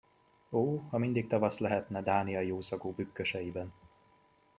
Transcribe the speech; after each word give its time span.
Ó, 0.51 0.77
ha 0.91 0.97
mindig 0.97 1.27
tavasz 1.27 1.57
lehetne 1.57 2.01
Dánia 2.01 2.39
jó 2.41 2.61
szagú 2.61 2.93
bükköseiben! 2.93 3.73